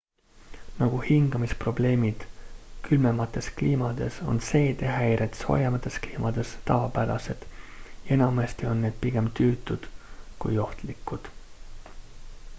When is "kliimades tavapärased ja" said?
6.07-8.15